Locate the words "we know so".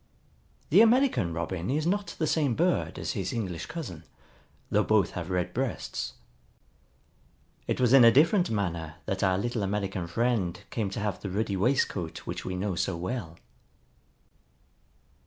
12.43-12.97